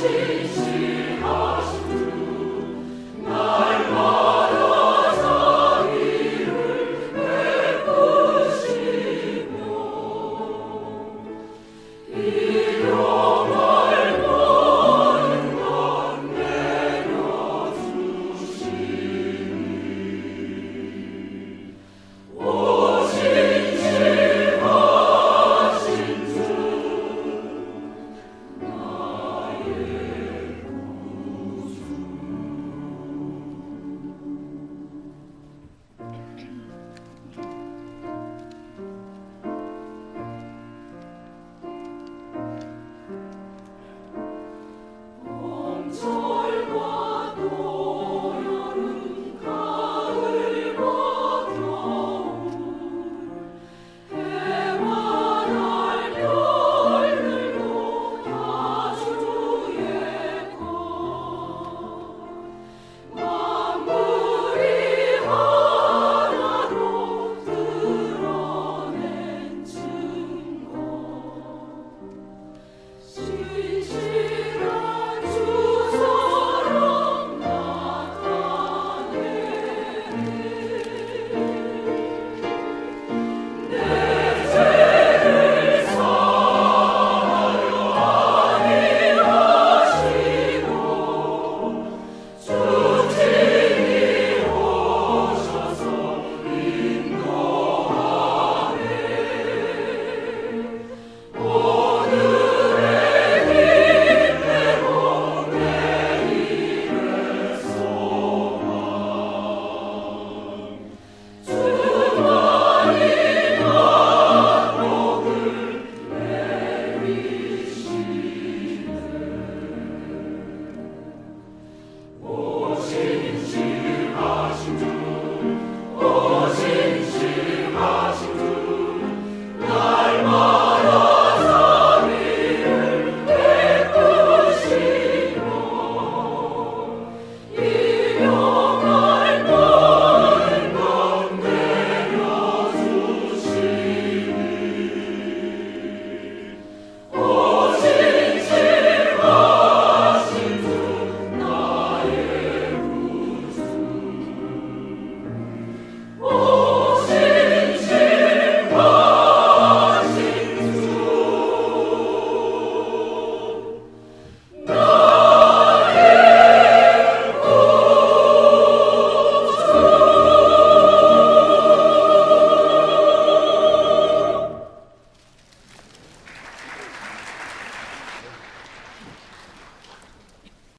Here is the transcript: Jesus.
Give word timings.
Jesus. 0.00 0.37